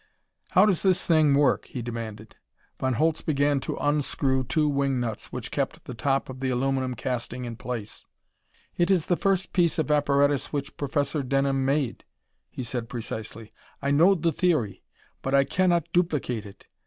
[0.57, 2.35] "How does this thing work?" he demanded.
[2.79, 6.95] Von Holtz began to unscrew two wing nuts which kept the top of the aluminum
[6.95, 8.07] casting in place.
[8.75, 12.03] "It is the first piece of apparatus which Professor Denham made,"
[12.49, 13.53] he said precisely.
[13.79, 14.81] "I know the theory,
[15.21, 16.65] but I cannot duplicate it.